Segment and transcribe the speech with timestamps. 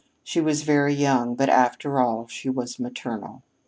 [0.23, 3.43] She was very young, but, after all, she was maternal.